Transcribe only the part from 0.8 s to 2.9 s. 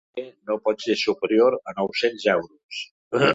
ser superior a nou-cents euros.